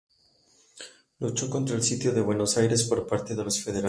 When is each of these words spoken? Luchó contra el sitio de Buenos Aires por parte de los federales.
Luchó 1.19 1.47
contra 1.51 1.75
el 1.75 1.83
sitio 1.83 2.11
de 2.11 2.21
Buenos 2.21 2.57
Aires 2.57 2.85
por 2.85 3.05
parte 3.05 3.35
de 3.35 3.43
los 3.43 3.59
federales. 3.61 3.79